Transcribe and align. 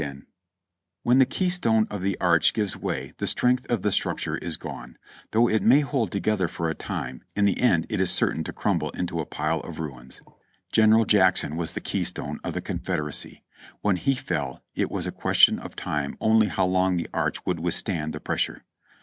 24 0.01 0.15
3/0 0.15 0.15
JOHNNY 0.15 0.21
REB 0.25 0.25
AND 0.25 0.33
BILIyY 0.33 0.97
YANK 0.97 1.01
When 1.03 1.19
the 1.19 1.37
keystone 1.37 1.87
of 1.91 2.01
the 2.01 2.17
arch 2.19 2.53
gives 2.55 2.75
way 2.75 3.13
the 3.17 3.27
strength 3.27 3.69
of 3.69 3.81
the 3.83 3.91
structure 3.91 4.37
is 4.39 4.57
gone; 4.57 4.97
though 5.29 5.47
it 5.47 5.61
may 5.61 5.81
hold 5.81 6.11
together 6.11 6.47
for 6.47 6.67
a 6.67 6.73
time, 6.73 7.21
in 7.35 7.45
the 7.45 7.59
end 7.61 7.85
it 7.87 8.01
is 8.01 8.09
certain 8.09 8.43
to 8.45 8.51
crumble 8.51 8.89
into 8.97 9.19
a 9.19 9.27
pile 9.27 9.59
of 9.59 9.77
ruins. 9.79 10.23
General 10.71 11.05
Jackson 11.05 11.55
was 11.55 11.73
the 11.73 11.81
keystone 11.81 12.39
of 12.43 12.55
the 12.55 12.61
Confederacy; 12.61 13.43
when 13.81 13.97
he 13.97 14.15
fell 14.15 14.63
it 14.73 14.89
was 14.89 15.05
a 15.05 15.11
question 15.11 15.59
of 15.59 15.75
time 15.75 16.17
only 16.19 16.47
how 16.47 16.65
long 16.65 16.97
the 16.97 17.07
arch 17.13 17.45
would 17.45 17.59
withstand 17.59 18.11
the 18.11 18.19
pressure. 18.19 18.63